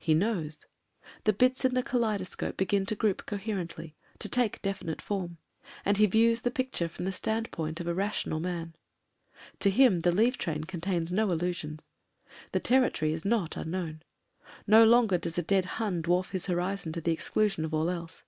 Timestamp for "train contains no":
10.38-11.30